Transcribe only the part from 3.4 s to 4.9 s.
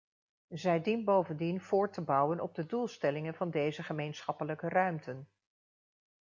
deze gemeenschappelijke